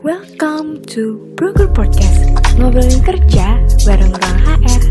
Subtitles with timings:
[0.00, 4.84] Welcome to Broker Podcast Ngobrolin kerja bareng orang HR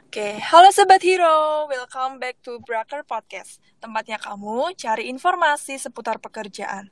[0.00, 3.60] Oke, halo Sobat Hero, welcome back to Broker Podcast.
[3.84, 6.88] Tempatnya kamu cari informasi seputar pekerjaan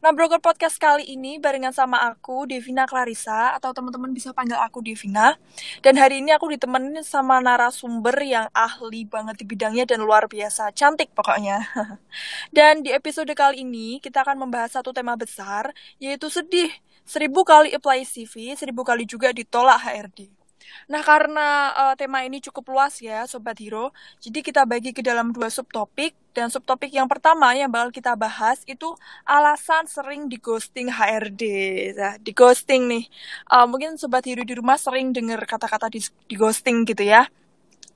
[0.00, 4.80] Nah, Broker Podcast kali ini barengan sama aku, Devina Clarissa, atau teman-teman bisa panggil aku
[4.80, 5.36] Devina.
[5.84, 10.72] Dan hari ini aku ditemenin sama narasumber yang ahli banget di bidangnya dan luar biasa,
[10.72, 11.68] cantik pokoknya.
[12.56, 15.68] dan di episode kali ini kita akan membahas satu tema besar,
[16.00, 16.72] yaitu sedih.
[17.04, 20.39] Seribu kali apply CV, seribu kali juga ditolak HRD.
[20.90, 25.30] Nah, karena uh, tema ini cukup luas ya, Sobat Hero, jadi kita bagi ke dalam
[25.34, 28.94] dua subtopik, dan subtopik yang pertama yang bakal kita bahas itu
[29.26, 31.42] alasan sering di ghosting HRD.
[31.98, 33.04] Nah, di ghosting nih,
[33.50, 37.26] uh, mungkin Sobat Hero di rumah sering dengar kata-kata di, di ghosting gitu ya.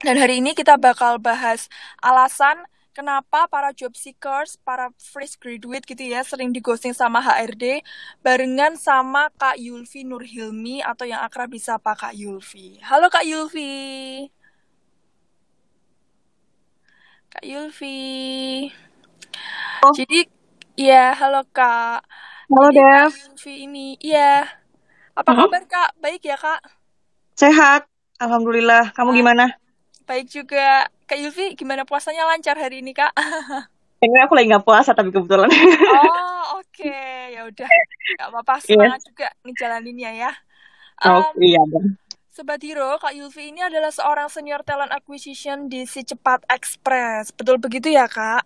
[0.02, 1.70] Dan hari ini kita bakal bahas
[2.02, 2.60] alasan
[2.94, 7.82] kenapa para job seekers, para fresh graduate gitu ya, sering digosting sama HRD
[8.22, 12.78] barengan sama Kak Yulfi Nurhilmi atau yang akrab bisa Pak Kak Yulfi.
[12.86, 14.30] Halo Kak Yulfi.
[17.34, 18.70] Kak Yulfi.
[19.82, 19.90] Oh.
[19.98, 20.30] Jadi,
[20.78, 22.06] ya halo Kak.
[22.46, 23.10] Halo Jadi, Dev.
[23.10, 24.46] Kak Yulfi ini, iya.
[25.18, 25.38] Apa hmm?
[25.42, 25.90] kabar Kak?
[25.98, 26.62] Baik ya Kak?
[27.34, 27.90] Sehat,
[28.22, 28.94] Alhamdulillah.
[28.94, 29.58] Kamu gimana?
[30.04, 30.88] Baik juga.
[31.04, 33.12] Kak Yulfi, gimana puasanya lancar hari ini, Kak?
[34.04, 35.48] Ini aku lagi nggak puasa tapi kebetulan.
[35.48, 36.68] Oh, oke.
[36.76, 37.32] Okay.
[37.32, 37.68] Ya udah.
[38.20, 39.08] Gak apa-apa, semangat yes.
[39.08, 40.32] juga ngejalaninnya ya.
[41.00, 41.96] Um, oh, iya dong.
[42.28, 47.32] Sobat Hero, Kak Yulfi ini adalah seorang senior talent acquisition di Si Cepat Express.
[47.32, 48.44] Betul begitu ya, Kak?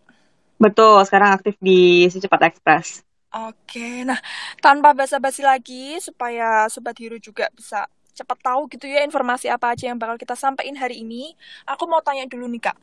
[0.63, 3.03] Betul, sekarang aktif di Si Cepat Express.
[3.29, 4.17] Oke, nah
[4.65, 7.85] tanpa basa-basi lagi supaya Sobat Hero juga bisa
[8.19, 11.31] cepat tahu gitu ya informasi apa aja yang bakal kita sampaikan hari ini.
[11.71, 12.77] Aku mau tanya dulu nih kak,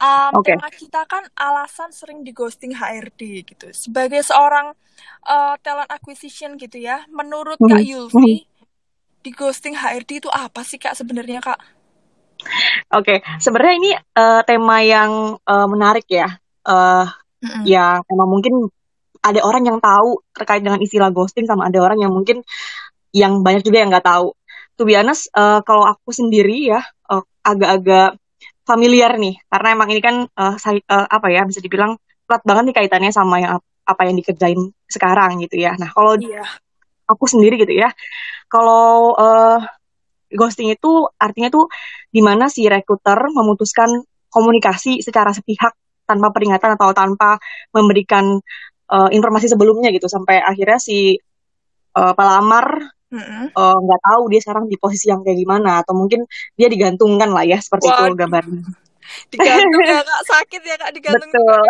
[0.00, 0.56] um, okay.
[0.56, 3.68] tema kita kan alasan sering di ghosting HRD gitu.
[3.76, 4.72] Sebagai seorang
[5.28, 7.84] uh, talent acquisition gitu ya, menurut kak Hmm.
[7.84, 8.48] Yulfi,
[9.20, 11.60] di ghosting HRD itu apa sih kak sebenarnya kak?
[12.94, 17.06] Oke, sebenarnya ini uh, tema yang uh, menarik ya, uh,
[17.42, 17.66] Mm-mm.
[17.66, 18.54] yang emang mungkin
[19.18, 22.46] ada orang yang tahu terkait dengan istilah ghosting sama ada orang yang mungkin
[23.10, 24.37] yang banyak juga yang nggak tahu.
[24.78, 26.78] To be honest, uh, kalau aku sendiri ya
[27.10, 28.14] uh, agak-agak
[28.62, 32.70] familiar nih, karena emang ini kan uh, saya, uh, apa ya bisa dibilang erat banget
[32.70, 35.74] nih kaitannya sama yang apa yang dikerjain sekarang gitu ya.
[35.80, 36.44] Nah kalau Iya.
[37.08, 37.90] aku sendiri gitu ya,
[38.46, 39.58] kalau uh,
[40.30, 41.66] ghosting itu artinya tuh
[42.12, 43.88] di mana si rekruter memutuskan
[44.28, 45.72] komunikasi secara sepihak
[46.04, 47.40] tanpa peringatan atau tanpa
[47.72, 48.36] memberikan
[48.92, 51.16] uh, informasi sebelumnya gitu sampai akhirnya si
[51.96, 52.92] uh, pelamar
[53.56, 56.28] Uh, nggak tahu dia sekarang di posisi yang kayak gimana atau mungkin
[56.60, 58.16] dia digantungkan lah ya seperti itu Waduh.
[58.16, 58.62] gambarnya.
[59.32, 61.32] Digantung ya kak, sakit ya kak digantung.
[61.32, 61.64] Betul.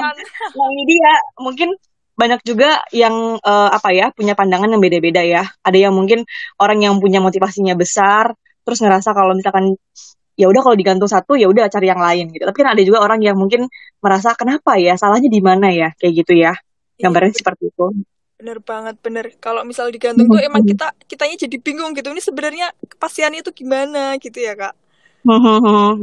[0.58, 1.68] Nah ini dia mungkin
[2.18, 5.46] banyak juga yang uh, apa ya punya pandangan yang beda-beda ya.
[5.62, 6.26] Ada yang mungkin
[6.58, 8.34] orang yang punya motivasinya besar
[8.66, 9.78] terus ngerasa kalau misalkan
[10.34, 12.44] ya udah kalau digantung satu ya udah cari yang lain gitu.
[12.44, 13.70] Tapi kan ada juga orang yang mungkin
[14.02, 16.52] merasa kenapa ya salahnya di mana ya kayak gitu ya.
[16.98, 17.86] Iya, Gambarnya seperti itu.
[18.40, 19.36] Bener banget, bener.
[19.36, 22.08] Kalau misal digantung tuh emang kita kitanya jadi bingung gitu.
[22.08, 24.72] Ini sebenarnya kepastiannya itu gimana gitu ya kak?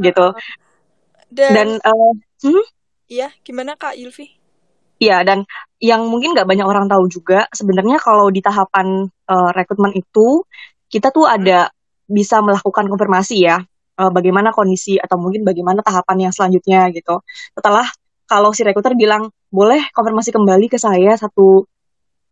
[0.06, 0.26] gitu.
[1.34, 2.12] Dan, Dan uh,
[2.46, 2.64] hmm?
[3.10, 4.38] iya gimana kak Yulfi?
[5.02, 5.46] Iya, dan
[5.82, 10.42] yang mungkin nggak banyak orang tahu juga, sebenarnya kalau di tahapan uh, rekrutmen itu,
[10.90, 11.70] kita tuh ada
[12.06, 13.62] bisa melakukan konfirmasi ya,
[13.98, 17.22] uh, bagaimana kondisi atau mungkin bagaimana tahapan yang selanjutnya gitu.
[17.54, 17.86] Setelah
[18.26, 21.66] kalau si rekruter bilang, boleh konfirmasi kembali ke saya satu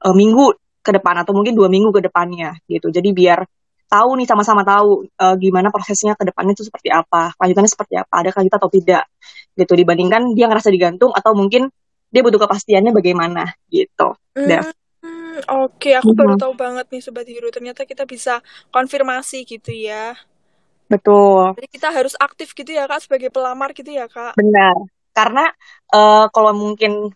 [0.06, 0.54] uh, minggu
[0.86, 2.94] ke depan atau mungkin dua minggu ke depannya gitu.
[2.94, 3.42] Jadi biar
[3.90, 8.14] tahu nih sama-sama tahu uh, gimana prosesnya ke depannya itu seperti apa, lanjutannya seperti apa,
[8.22, 9.02] ada lanjut atau tidak
[9.58, 11.70] gitu dibandingkan dia ngerasa digantung atau mungkin
[12.10, 14.14] dia butuh kepastiannya bagaimana gitu.
[14.34, 14.70] Dev.
[15.02, 16.42] Hmm, Oke, aku baru Mhm.
[16.42, 17.50] tahu banget nih Sobat Hero.
[17.52, 18.40] Ternyata kita bisa
[18.74, 20.16] konfirmasi gitu ya.
[20.86, 24.38] Betul, Jadi kita harus aktif gitu ya kak sebagai pelamar gitu ya kak.
[24.38, 24.74] benar.
[25.10, 25.44] Karena
[25.90, 27.10] uh, kalau mungkin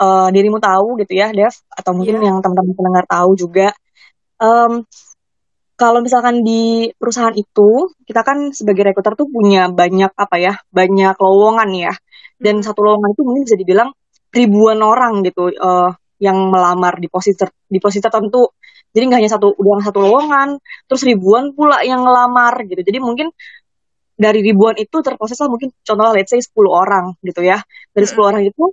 [0.00, 2.26] uh, dirimu tahu gitu ya, Dev, atau mungkin Iya.
[2.32, 3.68] yang teman-teman pendengar tahu juga,
[4.40, 4.82] um,
[5.74, 11.18] kalau misalkan di perusahaan itu kita kan sebagai rekruter tuh punya banyak apa ya, banyak
[11.18, 11.92] lowongan ya.
[12.38, 12.66] Dan Hmm.
[12.66, 13.90] satu lowongan itu mungkin bisa dibilang
[14.30, 15.90] ribuan orang gitu uh,
[16.22, 18.54] yang melamar di posisi ter- di posisi tertentu.
[18.94, 22.78] Jadi nggak hanya satu udah satu lowongan, terus ribuan pula yang ngelamar gitu.
[22.86, 23.34] Jadi mungkin
[24.14, 27.58] dari ribuan itu terproseslah mungkin contoh let's say 10 orang gitu ya.
[27.90, 28.70] Dari 10 orang itu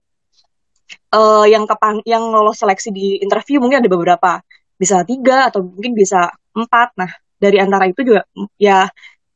[1.11, 4.31] eh yang kepan yang lolos seleksi di interview mungkin ada beberapa.
[4.79, 6.95] Bisa tiga atau mungkin bisa empat.
[6.97, 8.21] Nah, dari antara itu juga
[8.57, 8.87] ya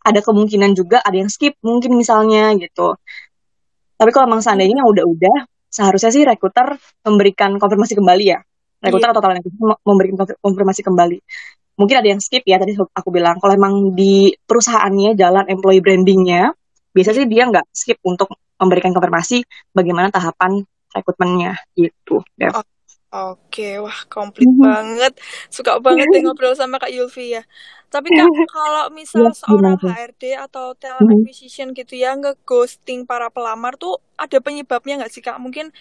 [0.05, 2.95] ada kemungkinan juga ada yang skip mungkin misalnya gitu.
[3.95, 5.37] Tapi kalau memang seandainya yang udah-udah,
[5.71, 6.77] seharusnya sih rekruter
[7.07, 8.39] memberikan konfirmasi kembali ya.
[8.83, 9.13] Rekruter Iya.
[9.15, 11.17] atau talent acquisition memberikan konfir- konfirmasi kembali.
[11.75, 13.39] Mungkin ada yang skip ya tadi aku bilang.
[13.41, 16.53] Kalau emang di perusahaannya jalan employee brandingnya,
[16.93, 18.31] biasanya sih dia nggak skip untuk
[18.61, 19.43] memberikan konfirmasi
[19.75, 20.63] bagaimana tahapan
[20.95, 22.23] rekrutmennya gitu.
[22.39, 22.55] Dev.
[23.15, 24.59] Oke, wah komplit Mhm.
[24.67, 25.13] banget.
[25.55, 27.41] Suka banget deh ngobrol sama Kak Yulfi ya.
[27.93, 29.95] Tapi Kak, kalau misal Iya, seorang gimana?
[29.95, 31.15] HRD atau talent Mhm.
[31.15, 35.37] acquisition gitu ya nge-ghosting para pelamar tuh ada penyebabnya nggak sih Kak?
[35.39, 35.71] Mungkin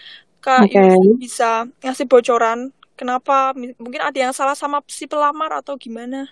[0.44, 0.78] Kak Oke.
[0.78, 3.50] Yulfi bisa ngasih bocoran kenapa?
[3.82, 6.30] Mungkin ada yang salah sama si pelamar atau gimana?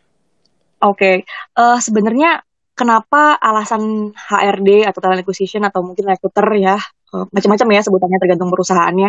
[0.83, 1.23] Oke,
[1.59, 2.43] Eh, sebenarnya
[2.75, 6.77] kenapa alasan HRD atau talent acquisition atau mungkin recruiter ya,
[7.15, 9.09] eh, macam-macam ya sebutannya tergantung perusahaannya,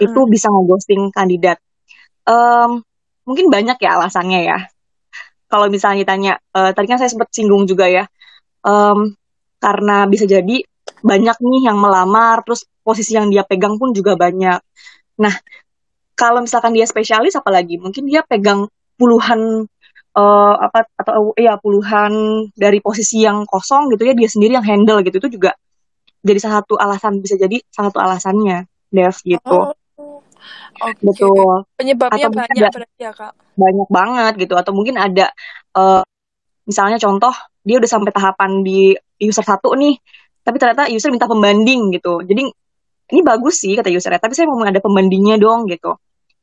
[0.00, 0.32] itu Mm-mm.
[0.32, 1.58] bisa ngeghosting kandidat.
[2.24, 2.80] Em,
[3.28, 4.58] mungkin banyak ya alasannya ya.
[5.48, 8.04] Kalau misalnya ditanya, eh, tadi kan saya sempat singgung juga ya,
[8.64, 9.14] em,
[9.60, 10.56] karena bisa jadi
[11.04, 14.60] banyak nih yang melamar, terus posisi yang dia pegang pun juga banyak.
[15.20, 15.34] Nah,
[16.16, 18.68] kalau misalkan dia spesialis apalagi, mungkin dia pegang
[18.98, 19.66] puluhan
[20.14, 22.12] eh, apa atau ya puluhan
[22.54, 25.58] dari posisi yang kosong gitu ya dia sendiri yang handle gitu itu juga
[26.24, 29.44] jadi salah satu alasan bisa jadi salah satu alasannya Dev gitu.
[29.44, 30.22] Oh,
[30.80, 31.00] oke.
[31.04, 31.68] betul.
[31.76, 33.32] Penyebabnya Atau banyak ada- berarti ya Kak?
[33.54, 34.54] banyak banget gitu.
[34.56, 35.28] Atau mungkin ada
[35.76, 36.02] eh,
[36.64, 39.96] misalnya contoh dia udah sampai tahapan di user satu nih
[40.44, 42.24] tapi ternyata user minta pembanding gitu.
[42.24, 42.42] Jadi
[43.12, 44.20] ini bagus sih kata usernya.
[44.20, 45.92] Tapi saya mau ada pembandingnya dong gitu.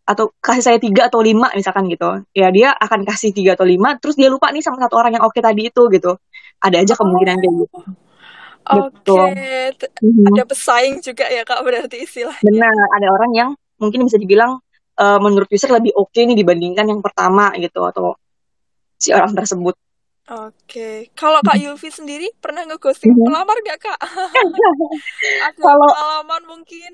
[0.05, 2.21] Atau kasih saya tiga atau lima misalkan gitu.
[2.37, 5.25] Ya dia akan kasih tiga atau lima terus dia lupa nih sama satu orang yang
[5.25, 6.17] oke tadi itu gitu.
[6.61, 7.79] Ada aja kemungkinan kayak gitu
[8.61, 9.25] Oke,
[9.73, 10.31] t- Mhm.
[10.31, 12.45] ada pesaing juga ya Kak berarti istilahnya.
[12.45, 14.61] benar ada orang yang mungkin bisa dibilang
[14.93, 18.13] eh, menurut user lebih oke nih dibandingkan yang pertama gitu atau
[18.95, 19.73] si orang tersebut
[20.31, 23.25] Oke, kalau Kak Yulfi sendiri pernah ngeghosting Mhm.
[23.25, 23.99] pelamar gak Kak?
[25.59, 26.93] Kalau- pengalaman mungkin?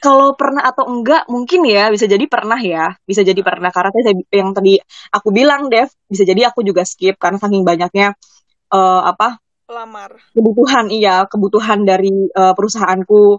[0.00, 4.02] Kalau pernah atau enggak mungkin ya bisa jadi pernah ya bisa jadi pernah karena tadi
[4.08, 4.80] saya yang tadi
[5.12, 8.16] aku bilang Dev bisa jadi aku juga skip karena saking banyaknya
[8.72, 9.36] eh, apa
[9.70, 10.18] Pelamar.
[10.34, 13.38] kebutuhan iya kebutuhan dari eh, perusahaanku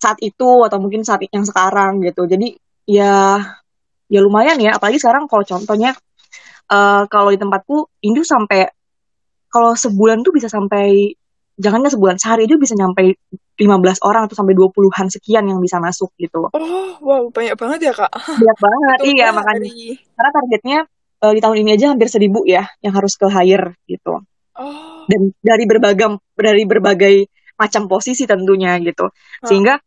[0.00, 2.24] saat itu atau mungkin saat yang sekarang gitu.
[2.24, 2.56] Jadi
[2.88, 3.36] ya
[4.08, 4.80] ya lumayan ya.
[4.80, 5.92] Apalagi sekarang kalau contohnya
[6.72, 8.64] eh, kalau di tempatku Indu sampai
[9.52, 11.12] kalau sebulan tuh bisa sampai
[11.60, 13.20] jangannya sebulan sehari itu bisa nyampe
[13.60, 17.92] 15 orang atau sampai 20-an sekian yang bisa masuk gitu Oh, wow, banyak banget ya
[17.92, 18.08] Kak.
[18.40, 19.68] banyak banget Itu iya makanya.
[20.16, 20.78] Karena targetnya
[21.28, 25.32] eh, di tahun ini aja hampir seribu ya yang harus ke hire gitu Oh, dan
[25.40, 27.14] dari berbagai dari berbagai
[27.56, 29.08] macam posisi tentunya gitu.
[29.48, 29.80] Sehingga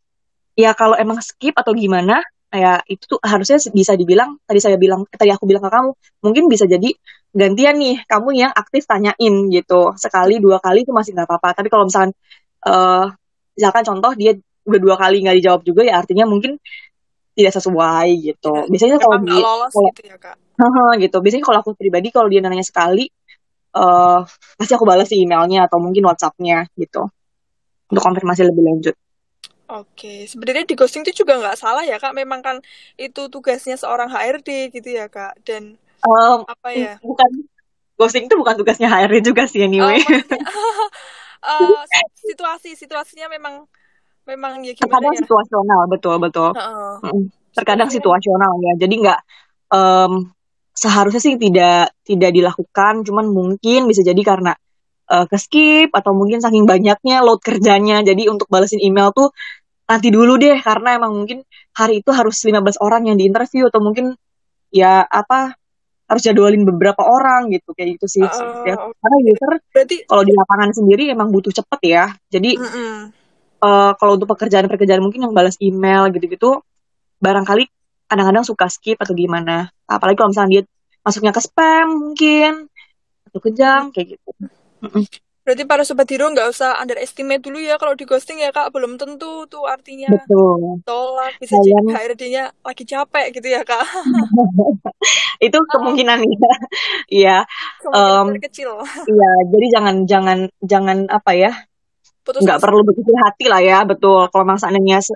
[0.58, 5.04] ya kalau emang skip atau gimana ya itu tuh harusnya bisa dibilang tadi saya bilang
[5.12, 5.92] tadi aku bilang ke kamu
[6.24, 6.88] mungkin bisa jadi
[7.36, 9.92] gantian nih kamu yang aktif tanyain gitu.
[10.00, 11.62] Sekali dua kali itu masih nggak apa-apa.
[11.62, 12.16] Tapi kalau misalkan
[12.66, 13.06] eh
[13.54, 14.34] misalkan contoh dia
[14.66, 16.58] udah dua kali nggak dijawab juga ya artinya mungkin
[17.36, 18.54] tidak sesuai gitu.
[18.72, 20.36] Biasanya kalau di lolos kalau- gitu ya Kak.
[21.04, 21.18] Gitu.
[21.20, 23.12] Biasanya kalau aku pribadi kalau dia nanya sekali,
[23.76, 24.20] eh
[24.56, 27.06] pasti aku balas di emailnya atau mungkin WhatsApp-nya gitu
[27.92, 28.96] untuk konfirmasi lebih lanjut.
[29.66, 32.14] Oke, sebenarnya di ghosting itu juga nggak salah ya Kak.
[32.14, 32.62] Memang kan
[33.02, 35.42] itu tugasnya seorang HRD gitu ya Kak.
[35.42, 36.94] Dan Em, apa ya?
[37.02, 37.30] bukan
[37.98, 39.98] ghosting itu bukan tugasnya HRD juga sih Oh, anyway.
[40.06, 40.38] maksudnya,
[41.50, 43.66] eh, situasi situasinya memang
[44.30, 45.22] memang ya gimana Terkadang ya?
[45.26, 46.50] situasional, betul betul.
[46.54, 46.94] Heeh.
[47.02, 47.24] Mm-mm.
[47.58, 48.74] Terkadang situasional ya.
[48.86, 49.20] Jadi nggak
[49.74, 50.14] em,
[50.76, 54.54] seharusnya sih tidak tidak dilakukan, cuman mungkin bisa jadi karena
[55.10, 58.04] eh, keskip atau mungkin saking banyaknya load kerjanya.
[58.04, 59.32] Jadi untuk balesin email tuh
[59.88, 61.46] nanti dulu deh karena emang mungkin
[61.78, 64.18] hari itu harus 15 orang yang diinterview atau mungkin
[64.74, 65.54] ya apa
[66.06, 68.26] harus jadwalin beberapa orang gitu kayak gitu sih.
[68.26, 68.76] Oh, ya.
[68.78, 72.06] Karena user Berarti kalau di lapangan sendiri emang butuh cepet ya.
[72.30, 72.94] Jadi mm-mm.
[73.64, 76.62] eh, kalau untuk pekerjaan-pekerjaan mungkin yang balas email gitu-gitu
[77.24, 77.66] barangkali
[78.06, 79.70] kadang-kadang suka skip atau gimana.
[79.86, 80.64] Apalagi kalau misalnya dia
[81.02, 82.52] masuknya ke spam mungkin
[83.26, 84.30] atau ke junk kayak gitu.
[85.46, 88.74] Berarti para sobat hero nggak usah underestimate dulu ya kalau di ghosting ya Kak.
[88.74, 90.82] Belum tentu tuh artinya Betul.
[90.82, 91.38] tolak.
[91.38, 93.86] Bisa jadi Kalian- HRD-nya lagi capek gitu ya Kak.
[95.46, 96.50] Itu kemungkinan ya.
[97.22, 97.38] Iya,
[97.86, 98.74] Em, terkecil.
[99.14, 99.30] iya.
[99.46, 101.52] Jadi jangan jangan jangan apa ya?
[102.26, 104.26] Nggak perlu berkecil hati lah ya, betul.
[104.34, 105.14] Kalau emang seandainya se-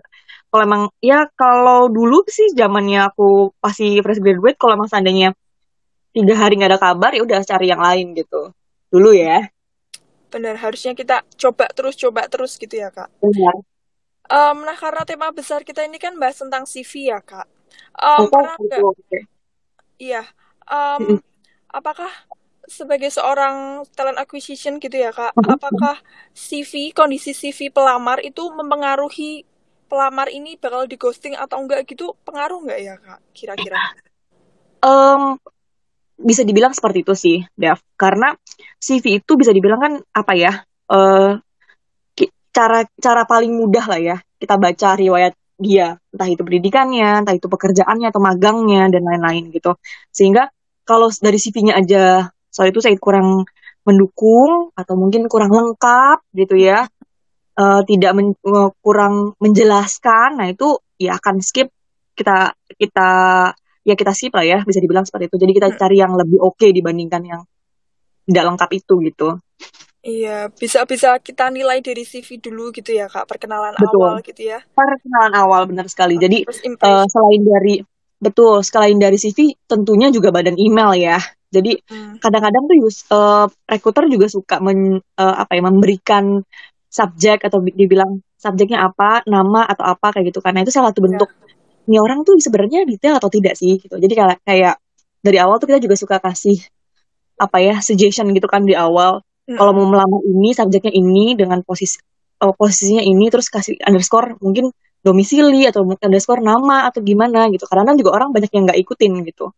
[0.49, 5.37] kalau emang ya kalau dulu sih zamannya aku pasti fresh graduate, kalau emang seandainya
[6.09, 8.49] tiga hari nggak ada kabar ya udah cari yang lain gitu.
[8.89, 9.45] Dulu ya.
[10.29, 13.09] Benar, harusnya kita coba terus, coba terus gitu ya, Kak.
[13.21, 13.55] Benar.
[14.29, 17.49] Em, nah, karena tema besar kita ini kan bahas tentang CV ya, Kak.
[17.97, 18.81] Em, Oke, pernah nggak?
[19.97, 20.23] Iya.
[20.69, 21.17] Mm-mm.
[21.73, 22.09] apakah
[22.69, 25.97] sebagai seorang talent acquisition gitu ya kak, apakah
[26.37, 29.41] CV kondisi CV pelamar itu mempengaruhi
[29.89, 33.81] pelamar ini bakal di ghosting atau enggak gitu pengaruh nggak ya kak kira-kira?
[34.85, 35.35] Em,
[36.19, 37.81] bisa dibilang seperti itu sih, Dev.
[37.97, 38.31] Karena
[38.77, 40.53] CV itu bisa dibilang kan apa ya?
[42.17, 47.35] ki- cara cara paling mudah lah ya kita baca riwayat dia, entah itu pendidikannya, entah
[47.35, 49.75] itu pekerjaannya atau magangnya dan lain-lain gitu.
[50.07, 50.47] Sehingga
[50.87, 53.43] kalau dari CV-nya aja soal itu saya kurang
[53.83, 56.87] mendukung atau mungkin kurang lengkap gitu ya,
[57.59, 61.67] eh, tidak men- eh, kurang menjelaskan, nah itu ya akan skip
[62.15, 63.09] kita kita
[63.83, 65.37] ya kita skip lah ya bisa dibilang seperti itu.
[65.39, 65.79] Jadi kita Hmm.
[65.79, 67.41] cari yang lebih oke dibandingkan yang
[68.27, 69.29] tidak lengkap itu gitu.
[69.99, 73.99] Iya, bisa-bisa kita nilai dari CV dulu gitu ya kak, perkenalan Betul.
[73.99, 74.63] awal gitu ya.
[74.63, 76.15] Perkenalan awal benar sekali.
[76.15, 77.11] Jadi impression.
[77.11, 77.75] selain dari
[78.19, 81.19] betul selain dari CV tentunya juga badan email ya.
[81.51, 82.15] Jadi Hmm.
[82.21, 86.47] kadang-kadang tuh use, eh, recruiter juga suka men, eh, apa ya memberikan
[86.89, 90.39] subjek atau bi- dibilang subjeknya apa, nama atau apa kayak gitu.
[90.41, 91.07] Karena itu salah satu Iya.
[91.13, 91.29] bentuk
[91.89, 93.95] ini orang tuh sebenarnya detail atau tidak sih gitu.
[93.97, 94.75] Jadi kayak kayak
[95.21, 96.57] dari awal tuh kita juga suka kasih
[97.39, 99.21] apa ya suggestion gitu kan di awal.
[99.49, 99.89] Kalau Mm-mm.
[99.89, 101.97] mau melamar ini subjeknya ini dengan posisi
[102.39, 104.69] eh, posisinya ini terus kasih underscore mungkin
[105.01, 107.65] domisili atau underscore nama atau gimana gitu.
[107.65, 109.49] Karena kan juga orang banyak yang nggak ikutin gitu.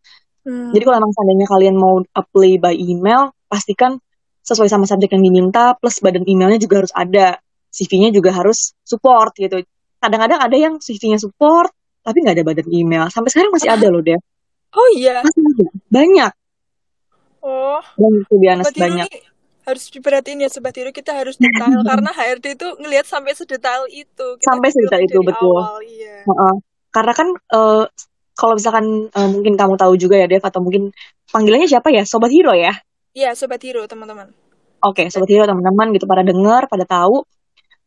[0.48, 0.72] Hmm.
[0.74, 4.00] Jadi kalau emang seandainya kalian mau apply by email, pastikan
[4.42, 7.40] sesuai sama subjek yang diminta, plus badan emailnya juga harus ada.
[7.72, 9.64] CV-nya juga harus support gitu.
[10.04, 11.72] Kadang-kadang ada yang CV-nya support,
[12.04, 13.08] tapi nggak ada badan email.
[13.08, 14.20] Sampai sekarang masih ada loh, deh.
[14.76, 15.24] Oh iya.
[15.24, 15.66] Masih ada.
[15.88, 16.32] Banyak.
[17.42, 19.10] Oh, Sobat Hero banyak.
[19.66, 24.28] harus diperhatiin ya Sobat Hero, kita harus detail karena HRD itu ngelihat sampai sedetail itu.
[24.38, 25.58] Kita Sampai sedetail detail itu, betul.
[25.58, 26.22] awal, iya.
[26.22, 26.54] Heeh.
[26.92, 27.84] Karena kan eh,
[28.38, 30.94] kalau misalkan eh, mungkin kamu tahu juga ya, Dev, atau mungkin
[31.34, 32.06] panggilannya siapa ya?
[32.06, 32.76] Sobat Hero ya?
[33.12, 34.32] Iya, Sobat Hero, teman-teman.
[34.82, 37.27] Oke, Sobat Hero teman-teman gitu pada dengar, pada tahu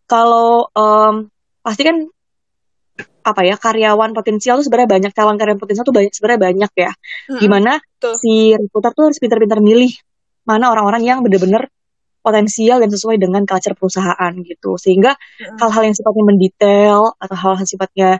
[0.04, 1.32] kalau em,
[1.64, 1.96] pasti kan
[3.24, 6.92] apa ya karyawan potensial tuh sebenarnya banyak calon karyawan potensial tuh banyak sebenarnya banyak ya.
[6.92, 7.40] Mm-mm.
[7.40, 8.14] Gimana Betul.
[8.20, 9.90] si recruiter tuh harus pintar-pintar milih
[10.44, 11.72] mana orang-orang yang benar-benar
[12.20, 14.76] potensial dan sesuai dengan culture perusahaan gitu.
[14.76, 15.56] Sehingga Mm-mm.
[15.56, 18.10] hal-hal yang sifatnya mendetail atau hal-hal sifatnya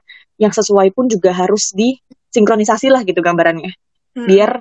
[0.41, 3.77] yang sesuai pun juga harus disinkronisasi lah gitu gambarannya.
[4.17, 4.25] Mm-mm.
[4.25, 4.57] Biar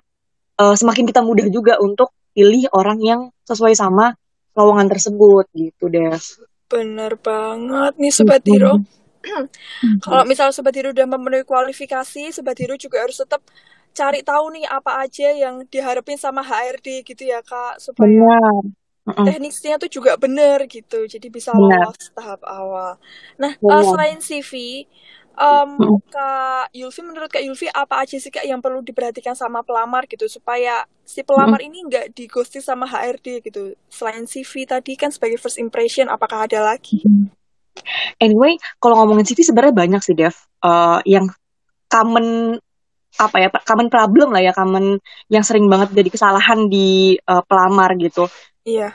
[0.59, 4.17] eh, semakin kita mudah juga untuk pilih orang yang sesuai sama
[4.57, 6.13] lowongan tersebut gitu deh.
[6.67, 8.81] Bener banget nih Sobat Hero.
[10.01, 13.45] Kalau misal Sobat Hero udah memenuhi kualifikasi, Sobat Hero juga harus tetap
[13.93, 18.41] cari tahu nih apa aja yang diharapin sama HRD gitu ya Kak, supaya.
[19.03, 19.27] Mm-mm.
[19.27, 22.95] teknisnya tuh juga bener gitu, jadi bisa lolos tahap awal.
[23.35, 23.83] Nah, Benar.
[23.83, 24.87] selain CV,
[25.33, 25.97] Mm-mm.
[26.13, 30.29] Kak Yulfi, menurut Kak Yulfi apa aja sih Kak yang perlu diperhatikan sama pelamar gitu
[30.29, 33.73] supaya si pelamar ini nggak di ghosting sama HRD gitu.
[33.89, 37.01] Selain CV tadi kan sebagai first impression, apakah ada lagi?
[38.21, 40.37] Anyway, kalau ngomongin CV sebenarnya banyak sih Dev.
[40.61, 41.25] Eh, yang
[41.89, 42.57] common
[43.13, 44.97] apa ya common problem lah ya common
[45.29, 48.29] yang sering banget jadi kesalahan di eh, pelamar gitu.
[48.65, 48.93] Iya.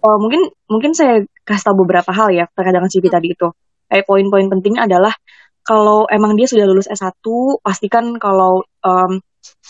[0.00, 3.14] Eh, mungkin mungkin saya kasih tahu beberapa hal ya terkait dengan CV Hmm.
[3.18, 3.48] tadi itu.
[3.90, 5.10] Kayak poin-poin pentingnya adalah
[5.64, 7.20] kalau emang dia sudah lulus S1,
[7.60, 9.20] pastikan kalau em,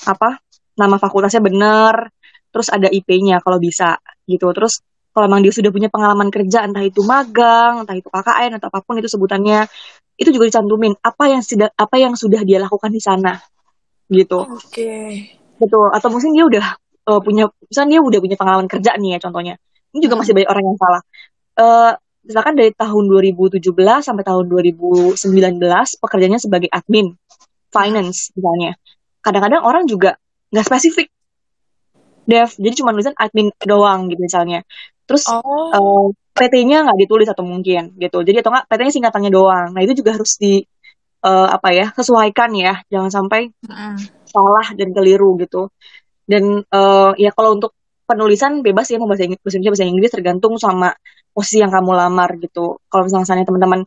[0.07, 0.41] apa
[0.79, 2.09] nama fakultasnya benar,
[2.51, 4.51] terus ada IP-nya kalau bisa gitu.
[4.55, 4.81] Terus
[5.11, 8.79] kalau emang dia sudah punya pengalaman kerja, entah itu magang, entah itu KKN atau apa
[8.81, 9.67] pun itu sebutannya,
[10.15, 13.35] itu juga dicantumin apa yang sudah apa yang sudah dia lakukan di sana
[14.11, 14.47] gitu.
[14.47, 14.93] Oke.
[15.59, 15.89] Betul.
[15.93, 19.55] Atau mungkin dia udah eh, punya, misalnya dia udah punya pengalaman kerja nih ya contohnya.
[19.91, 21.03] Ini juga masih banyak orang yang salah.
[21.59, 21.93] Eh,
[22.31, 23.59] misalkan dari tahun 2017
[24.07, 25.19] sampai tahun 2019
[25.99, 27.11] pekerjaannya sebagai admin,
[27.75, 28.79] finance misalnya.
[29.21, 30.15] Kadang-kadang orang juga
[30.55, 31.11] nggak spesifik,
[32.25, 32.51] Dev.
[32.55, 34.63] Jadi cuma tulisan admin doang gitu misalnya.
[35.11, 35.75] Terus Oh.
[35.75, 38.23] eh, PT-nya nggak ditulis atau mungkin gitu.
[38.23, 39.75] Jadi atau nggak PT-nya singkatannya doang.
[39.75, 40.63] Nah itu juga harus di
[41.21, 42.79] eh, apa ya sesuaikan ya.
[42.89, 43.95] Jangan sampai Mm-mm.
[44.31, 45.69] salah dan keliru gitu.
[46.25, 47.75] Dan eh, ya kalau untuk
[48.07, 50.89] penulisan bebas ya mau bahasa Inggris, bahasa Indonesia, bahasa Inggris tergantung sama
[51.35, 52.79] posisi yang kamu lamar gitu.
[52.91, 53.81] Kalau misalnya teman-teman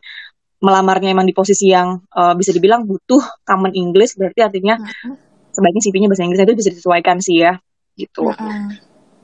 [0.64, 5.16] melamarnya emang di posisi yang eh, bisa dibilang butuh common English, berarti artinya Mm-mm.
[5.54, 7.52] sebaiknya CV-nya bahasa Inggris itu bisa disesuaikan sih ya
[7.94, 8.26] gitu.
[8.26, 8.74] Mm-mm.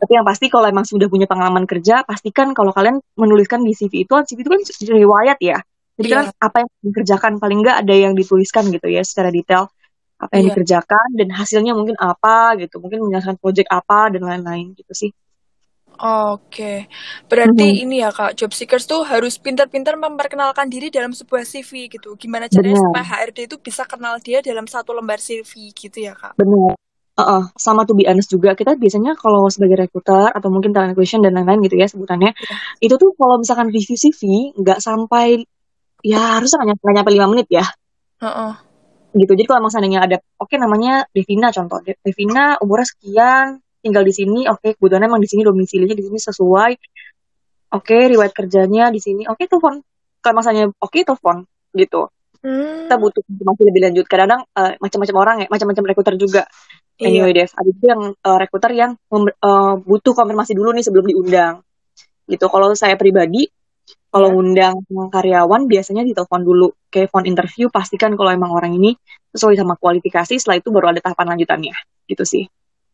[0.00, 4.08] Tapi yang pasti kalau emang sudah punya pengalaman kerja, pastikan kalau kalian menuliskan di CV
[4.08, 4.60] itu, CV itu kan
[4.96, 5.58] riwayat ya.
[6.00, 6.32] Jadi kan Iya.
[6.40, 9.68] apa yang dikerjakan paling nggak ada yang dituliskan gitu ya secara detail
[10.16, 10.52] apa yang Iya.
[10.52, 15.10] dikerjakan dan hasilnya mungkin apa gitu, mungkin menyelesaikan project apa dan lain-lain gitu sih.
[15.98, 16.86] Oke,
[17.26, 17.82] berarti Mhm.
[17.84, 22.16] ini ya Kak, job seekers tuh harus pintar-pintar memperkenalkan diri dalam sebuah CV gitu.
[22.16, 22.86] Gimana caranya Benar.
[22.88, 26.36] supaya HRD itu bisa kenal dia dalam satu lembar CV gitu ya Kak?
[26.36, 26.78] Benar.
[27.20, 31.20] uh, sama to be honest juga kita biasanya kalau sebagai recruiter atau mungkin talent acquisition
[31.20, 32.56] dan lain-lain gitu ya sebutannya Iya.
[32.80, 34.20] itu tuh kalau misalkan review CV
[34.56, 35.44] nggak sampai
[36.00, 37.64] ya harusnya nggak nyampe, nggak nyampe 5 menit ya
[38.24, 38.52] Heeh.
[39.20, 43.46] gitu jadi kalau emang seandainya ada oke namanya Devina contoh De- Devina umurnya sekian
[43.80, 46.72] tinggal di sini oke kebetulan emang di sini domisilinya di sini sesuai.
[47.70, 49.80] Oke riwayat kerjanya di sini oke telepon.
[50.20, 51.44] Kalau misalnya oke telepon
[51.74, 52.08] gitu.
[52.40, 52.88] Hmm.
[52.88, 54.04] kita butuh informasi lebih lanjut.
[54.08, 56.42] Kadang-kadang eh, macam-macam orang ya macam-macam recruiter juga.
[57.00, 57.08] Iya.
[57.08, 61.54] anyway Dev ada juga yang eh, recruiter yang eh, butuh konfirmasi dulu nih sebelum diundang.
[62.24, 62.44] Gitu.
[62.48, 63.44] Kalau saya pribadi
[64.10, 64.38] kalau Iya.
[64.42, 66.68] undang karyawan biasanya ditelepon dulu.
[66.90, 68.98] Kayak phone interview pastikan kalau emang orang ini
[69.30, 71.74] sesuai sama kualifikasi setelah itu baru ada tahapan lanjutannya.
[72.10, 72.44] Gitu sih.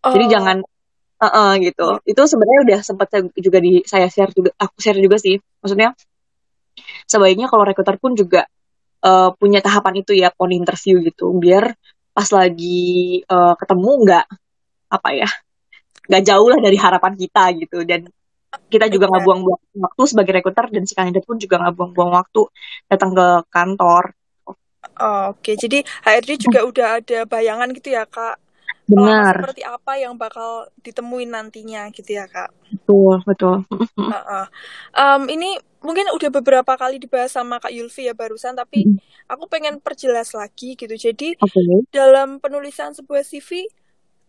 [0.05, 0.57] Jadi Oh, jangan
[1.25, 5.17] eh, eh, gitu itu sebenarnya udah sempat juga di saya share juga aku share juga
[5.17, 5.97] sih maksudnya
[7.09, 8.45] sebaiknya kalau recruiter pun juga
[9.05, 11.73] eh, punya tahapan itu ya phone interview gitu biar
[12.17, 14.27] pas lagi eh, ketemu nggak
[14.93, 15.29] apa ya
[16.07, 18.07] nggak jauh lah dari harapan kita gitu dan
[18.71, 19.11] kita juga Iya.
[19.13, 22.43] nggak buang-buang waktu sebagai recruiter dan si kandidat pun juga nggak buang-buang waktu
[22.89, 24.15] datang ke kantor
[25.01, 25.53] oh, oke.
[25.57, 28.39] Jadi HRD juga udah ada bayangan gitu ya, Kak.
[28.89, 32.51] Benar seperti apa yang bakal ditemuin nantinya gitu ya, Kak.
[32.71, 33.57] betul betul
[34.13, 34.45] Heeh.
[34.95, 38.99] Em, ini mungkin udah beberapa kali dibahas sama Kak Yulfi ya barusan, tapi Mm-mm.
[39.33, 40.95] aku pengen perjelas lagi gitu.
[40.95, 43.51] Jadi oke dalam penulisan sebuah CV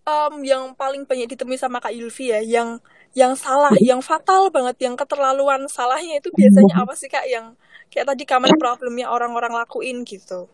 [0.08, 2.70] em, yang paling banyak ditemui sama Kak Yulfi ya, yang
[3.18, 7.26] yang salah, yang fatal banget, yang keterlaluan salahnya itu biasanya apa sih Kak?
[7.30, 7.46] Yang
[7.94, 10.50] kayak tadi common problemnya orang-orang lakuin gitu.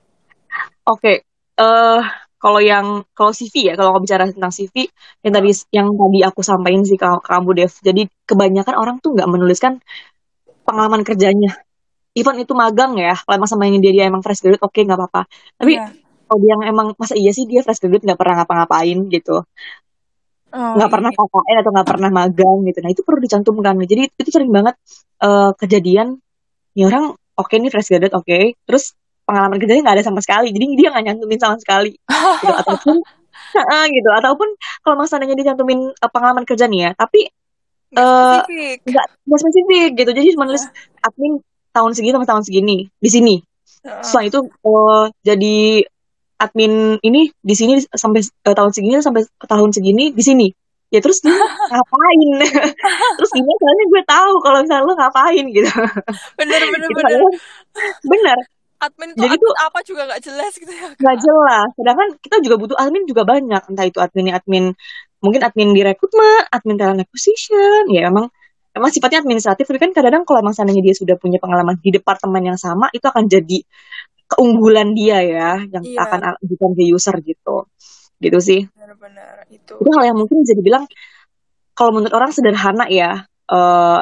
[0.86, 1.24] Oke,
[1.57, 2.01] eh
[2.43, 2.85] kalau yang
[3.17, 4.75] kalau CV ya, kalau bicara tentang CV
[5.23, 7.73] yang tadi yang tadi aku sampaikan sih ke, ke kamu Dev.
[7.88, 9.73] Jadi kebanyakan orang tuh nggak menuliskan
[10.67, 11.51] pengalaman kerjanya.
[12.19, 15.00] Even itu magang ya, kalau emang sama ini dia, dia emang fresh graduate, oke nggak
[15.00, 15.21] apa-apa.
[15.59, 15.85] Tapi Iya.
[16.27, 19.35] kalau dia yang emang masa iya sih dia fresh graduate nggak pernah ngapa-ngapain gitu,
[20.53, 21.17] Oh, nggak pernah iya.
[21.17, 22.79] KKN atau nggak pernah magang gitu.
[22.83, 23.75] Nah itu perlu dicantumkan.
[23.91, 24.75] Jadi itu sering banget
[25.25, 26.07] eh, kejadian,
[26.77, 27.05] ya orang
[27.39, 28.93] oke nih fresh graduate oke, terus
[29.27, 30.51] pengalaman kerjanya nggak ada sama sekali.
[30.51, 31.92] Jadi dia nggak nyantumin sama sekali.
[31.96, 32.98] Gitu ataupun
[33.53, 34.09] Heeh, gitu.
[34.09, 34.50] Ataupun
[34.81, 37.29] kalau masalahnya dicantumin eh, pengalaman kerja nih ya tapi
[37.94, 39.90] Nggak eh spesifik.
[39.96, 40.09] gitu.
[40.18, 40.66] Jadi cuma nulis
[41.00, 41.38] admin
[41.70, 43.36] tahun segini sampai tahun segini di sini.
[43.83, 44.00] Heeh.
[44.01, 45.55] setelah itu eh, jadi
[46.40, 50.48] admin ini di sini sampai eh, tahun segini sampai tahun segini di sini.
[50.90, 51.33] Ya terus dia
[51.74, 52.29] ngapain?
[53.18, 55.70] Terus gimana soalnya gue tahu kalau misalnya lo ngapain gitu.
[56.38, 57.20] Bener bener Gitu, bener.
[58.05, 58.38] bener
[58.83, 60.87] Admin tuh Jadi admin tuh- apa juga nggak jelas gitu ya.
[60.93, 61.67] nggak jelas.
[61.74, 63.61] Sedangkan kita juga butuh admin juga banyak.
[63.72, 64.65] Entah itu admin admin
[65.24, 68.27] mungkin admin di rekrutmen, admin talent acquisition, ya emang
[68.74, 69.63] emang sifatnya administratif.
[69.63, 73.05] Tapi kan kadang-kadang kalau emang seandainya dia sudah punya pengalaman di departemen yang sama, itu
[73.07, 73.63] akan jadi
[74.27, 76.00] keunggulan dia ya, yang Iya.
[76.03, 77.69] akan ajukan ke user gitu.
[78.17, 78.61] Gitu sih.
[78.74, 79.74] Bener-bener itu.
[79.77, 80.83] Itu hal yang mungkin bisa dibilang
[81.74, 84.01] kalau menurut orang sederhana ya, eh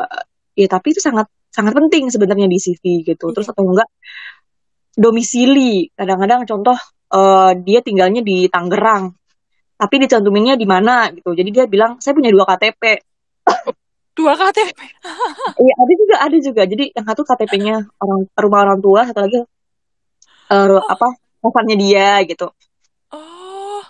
[0.55, 3.29] ya tapi itu sangat sangat penting sebenarnya di CV gitu.
[3.35, 3.53] Terus Iya.
[3.53, 3.89] atau enggak
[4.95, 5.87] domisili.
[5.95, 6.77] Kadang-kadang contoh
[7.13, 9.11] eh, dia tinggalnya di Tangerang,
[9.77, 11.33] tapi dicantuminnya di mana gitu.
[11.33, 12.83] Jadi dia bilang saya punya dua KTP.
[14.17, 14.79] Dua KTP.
[15.61, 16.61] Iya ada juga ada juga.
[16.67, 19.39] Jadi yang satu KTP-nya orang rumah orang tua, satu lagi
[20.51, 21.07] eh, ru- apa
[21.41, 22.49] kosannya dia gitu.
[23.11, 23.81] Oh,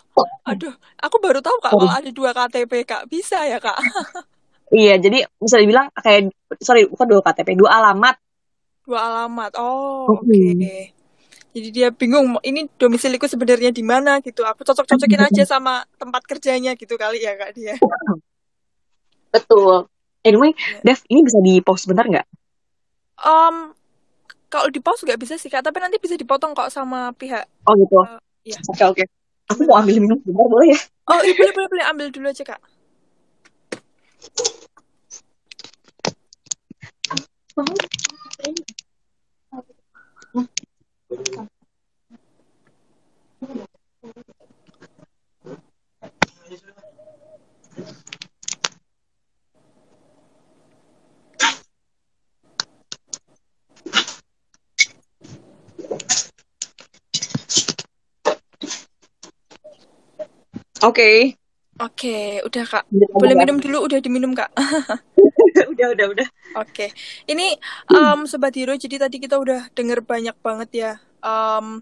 [0.45, 3.77] aduh, aku baru tahu kak kalau ada dua KTP kak, bisa ya kak?
[4.71, 6.31] Iya jadi bisa dibilang kayak
[6.63, 8.15] sorry bukan dua KTP, dua alamat.
[8.91, 9.55] Dua alamat.
[9.55, 10.27] Oh, oke.
[10.27, 10.91] Mm-mm.
[11.55, 14.43] Jadi dia bingung, ini domisiliku sebenarnya di mana gitu.
[14.43, 17.79] Aku cocok-cocokin aja sama tempat kerjanya gitu kali ya kak dia.
[19.31, 19.87] Betul.
[20.27, 20.83] Anyway, Iya.
[20.83, 22.27] Dev, ini bisa di pause sebentar nggak?
[23.23, 23.71] Om,
[24.51, 27.47] kalau di pause nggak bisa sih kak, tapi nanti bisa dipotong kok sama pihak.
[27.63, 27.95] Oh gitu.
[27.95, 28.19] eh,
[28.51, 28.59] iya.
[28.75, 29.03] Oke oke.
[29.55, 30.79] Aku mau ambil minum sebentar boleh ya?
[31.07, 32.59] Oh, iya boleh boleh boleh ambil dulu aja kak.
[60.81, 61.37] Oke.
[61.81, 62.85] Oke, udah kak.
[62.93, 63.41] Udah, Boleh udah.
[63.41, 64.53] minum dulu, udah diminum kak.
[65.73, 66.27] udah udah udah.
[66.61, 66.93] Oke,
[67.25, 67.57] ini
[67.89, 70.91] em, Sobat Hero, jadi tadi kita udah denger banyak banget ya
[71.25, 71.81] em,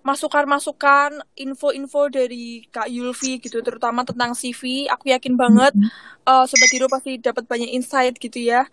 [0.00, 4.88] masukan-masukan, info-info dari Kak Yulfi gitu, terutama tentang CV.
[4.88, 5.76] Aku yakin banget
[6.24, 8.64] eh, Sobat Hero pasti dapat banyak insight gitu ya,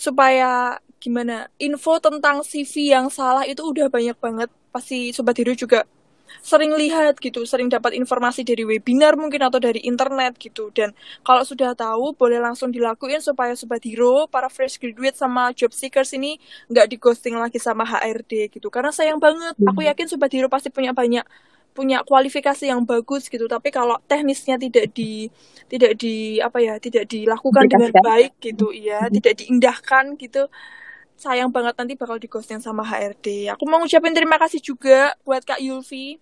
[0.00, 4.48] supaya gimana, info tentang CV yang salah itu udah banyak banget.
[4.72, 5.84] Pasti Sobat Hero juga
[6.38, 10.70] sering lihat gitu, sering dapat informasi dari webinar mungkin atau dari internet gitu.
[10.70, 10.94] Dan
[11.26, 16.14] kalau sudah tahu, boleh langsung dilakuin supaya Sobat Hero, para fresh graduate sama job seekers
[16.14, 16.38] ini
[16.70, 18.70] nggak di ghosting lagi sama HRD gitu.
[18.70, 21.26] Karena sayang banget, aku yakin Sobat Hero pasti punya banyak
[21.70, 25.30] punya kualifikasi yang bagus gitu tapi kalau teknisnya tidak di
[25.70, 28.04] tidak di apa ya tidak dilakukan dengan Aplikasikan.
[28.10, 30.50] baik gitu iya tidak diindahkan gitu
[31.20, 35.44] sayang banget nanti bakal di ghosting sama HRD aku mau ngucapin terima kasih juga buat
[35.44, 36.16] Kak Yulvi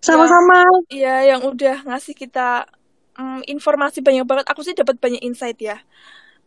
[0.00, 0.64] Sama-sama.
[0.88, 2.64] Iya, yang udah ngasih kita
[3.20, 4.48] mm, informasi banyak banget.
[4.48, 5.76] Aku sih dapat banyak insight ya.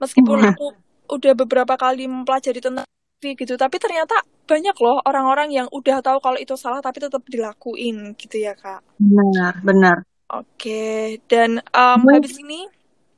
[0.02, 0.74] Meskipun aku
[1.13, 2.89] udah beberapa kali mempelajari tentang
[3.24, 8.17] gitu, tapi ternyata banyak loh orang-orang yang udah tahu kalau itu salah tapi tetap dilakuin
[8.19, 8.84] gitu ya, Kak.
[9.00, 9.98] Benar, benar.
[10.28, 12.67] Oke, dan um, habis ini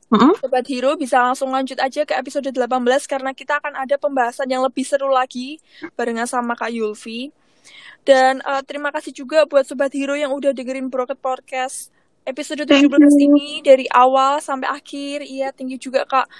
[0.06, 0.38] Mm-mm.
[0.38, 2.62] Sobat Hero bisa langsung lanjut aja ke episode 18
[3.10, 5.58] karena kita akan ada pembahasan yang lebih seru lagi
[5.98, 7.34] barengan sama Kak Yulvi.
[8.06, 11.90] Dan uh, terima kasih juga buat Sobat Hero yang udah dengerin Broket Podcast
[12.22, 13.26] episode Thank 17 you.
[13.30, 15.26] ini dari awal sampai akhir.
[15.26, 16.30] Iya, thank you juga Kak.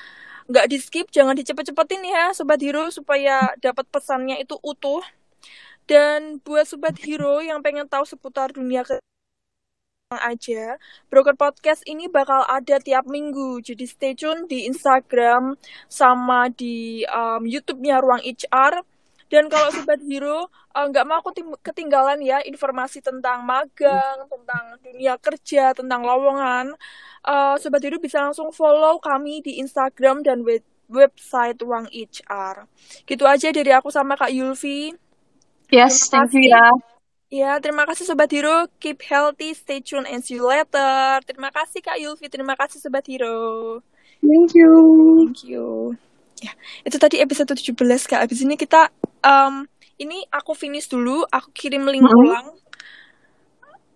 [0.47, 5.03] Nggak di skip, jangan dicepet-cepetin ya Sobat Hero supaya dapat pesannya itu utuh.
[5.87, 8.99] Dan buat Sobat Hero yang pengen tahu seputar dunia ke
[10.15, 10.79] aja.
[11.11, 13.59] Broker Podcast ini bakal ada tiap minggu.
[13.59, 15.59] Jadi stay tune di Instagram
[15.91, 18.87] sama di um, YouTube-nya Ruang HR.
[19.27, 25.19] Dan kalau Sobat Hero uh, nggak mau ketim- ketinggalan ya informasi tentang magang, tentang dunia
[25.19, 26.71] kerja, tentang lowongan,
[27.27, 32.71] uh, Sobat Hero bisa langsung follow kami di Instagram dan web website Ruang HR.
[33.03, 34.95] Gitu aja dari aku sama Kak Yulvi.
[35.75, 36.95] Yes, thank you ya.
[37.27, 38.71] Ya, terima kasih Sobat Hero.
[38.79, 41.19] Keep healthy, stay tuned, and see you later.
[41.27, 43.83] Terima kasih Kak Yulvi, terima kasih Sobat Hero.
[44.23, 44.73] Thank you.
[45.19, 45.99] Thank you.
[46.39, 46.53] Ya,
[46.87, 48.23] itu tadi episode 17 Kak.
[48.23, 48.95] Habis ini kita,
[49.27, 49.67] um,
[49.99, 52.15] ini aku finish dulu, aku kirim link Mm-mm.
[52.15, 52.47] ulang.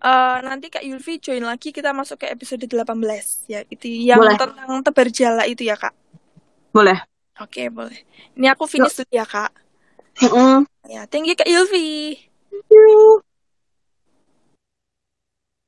[0.01, 3.45] Eh, nanti Kak Yulvi join lagi, kita masuk ke episode 18.
[3.47, 4.35] Ya, itu yang Boleh.
[4.40, 5.93] tentang tebar jala itu ya Kak.
[6.73, 6.99] Boleh.
[7.38, 8.01] Oke, boleh.
[8.35, 9.53] Ini aku finish dulu ya Kak.
[10.25, 10.64] Mm-mm.
[10.88, 12.30] Ya, thank you Kak Yulvi.
[12.52, 13.22] you.